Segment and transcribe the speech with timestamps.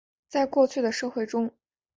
[0.27, 1.53] 在过去的社会中。